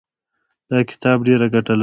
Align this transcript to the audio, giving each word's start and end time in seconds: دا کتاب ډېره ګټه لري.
دا 0.69 0.79
کتاب 0.89 1.17
ډېره 1.27 1.45
ګټه 1.53 1.73
لري. 1.73 1.79